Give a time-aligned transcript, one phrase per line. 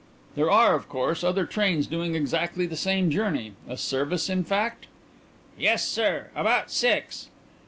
[0.33, 4.87] "There are, of course, other trains doing exactly the same journey a service, in fact?"
[5.59, 6.31] "Yes, sir.
[6.35, 7.29] About six."